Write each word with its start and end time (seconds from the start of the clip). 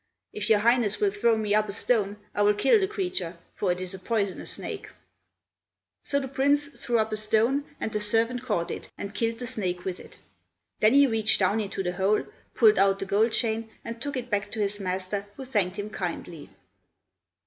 If 0.33 0.49
your 0.49 0.57
Highness 0.57 0.99
will 0.99 1.11
throw 1.11 1.37
me 1.37 1.53
up 1.53 1.69
a 1.69 1.71
stone, 1.71 2.17
I 2.33 2.41
will 2.41 2.55
kill 2.55 2.79
the 2.79 2.87
creature, 2.87 3.37
for 3.53 3.71
it 3.71 3.79
is 3.79 3.93
a 3.93 3.99
poisonous 3.99 4.49
snake." 4.53 4.89
So 6.01 6.19
the 6.19 6.27
Prince 6.27 6.69
threw 6.69 6.97
up 6.97 7.11
a 7.13 7.15
stone, 7.15 7.65
and 7.79 7.91
the 7.91 7.99
servant 7.99 8.41
caught 8.41 8.71
it, 8.71 8.89
and 8.97 9.13
killed 9.13 9.37
the 9.37 9.45
snake 9.45 9.85
with 9.85 9.99
it. 9.99 10.17
Then 10.79 10.95
he 10.95 11.05
reached 11.05 11.37
down 11.39 11.59
into 11.59 11.83
the 11.83 11.91
hole, 11.93 12.23
pulled 12.55 12.79
out 12.79 12.97
the 12.97 13.05
gold 13.05 13.33
chain, 13.33 13.69
and 13.85 14.01
took 14.01 14.17
it 14.17 14.31
back 14.31 14.49
to 14.53 14.59
his 14.59 14.79
master, 14.79 15.27
who 15.37 15.45
thanked 15.45 15.77
him 15.77 15.91
kindly. 15.91 16.49